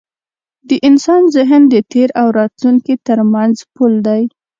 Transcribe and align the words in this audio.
د 0.67 0.69
انسان 0.87 1.21
ذهن 1.35 1.61
د 1.73 1.75
تېر 1.91 2.09
او 2.21 2.27
راتلونکي 2.39 2.93
تر 3.07 3.19
منځ 3.33 3.55
پُل 3.75 3.93
دی. 4.07 4.21